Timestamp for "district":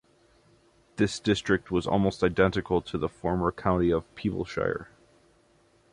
1.19-1.69